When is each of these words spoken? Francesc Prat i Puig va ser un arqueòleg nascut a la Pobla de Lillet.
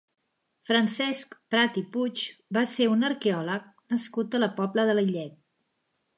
Francesc 0.69 1.35
Prat 1.55 1.77
i 1.81 1.83
Puig 1.97 2.23
va 2.59 2.65
ser 2.73 2.89
un 2.95 3.09
arqueòleg 3.11 3.69
nascut 3.95 4.35
a 4.35 4.43
la 4.45 4.53
Pobla 4.63 4.89
de 4.91 4.99
Lillet. 5.03 5.39